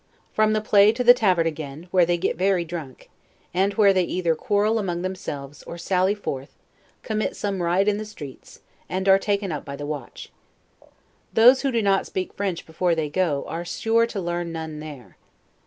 From 0.33 0.53
the 0.53 0.61
play 0.61 0.91
to 0.93 1.03
the 1.03 1.13
tavern 1.13 1.45
again, 1.45 1.87
where 1.91 2.07
they 2.07 2.17
get 2.17 2.35
very 2.35 2.65
drunk, 2.65 3.07
and 3.53 3.73
where 3.75 3.93
they 3.93 4.01
either 4.01 4.33
quarrel 4.33 4.79
among 4.79 5.03
themselves, 5.03 5.61
or 5.61 5.77
sally 5.77 6.15
forth, 6.15 6.49
commit 7.03 7.35
some 7.35 7.61
riot 7.61 7.87
in 7.87 7.99
the 7.99 8.03
streets, 8.05 8.61
and 8.89 9.07
are 9.07 9.19
taken 9.19 9.51
up 9.51 9.63
by 9.63 9.75
the 9.75 9.85
watch. 9.85 10.31
Those 11.31 11.61
who 11.61 11.71
do 11.71 11.83
not 11.83 12.07
speak 12.07 12.33
French 12.33 12.65
before 12.65 12.95
they 12.95 13.11
go, 13.11 13.45
are 13.47 13.63
sure 13.63 14.07
to 14.07 14.19
learn 14.19 14.51
none 14.51 14.79
there. 14.79 15.17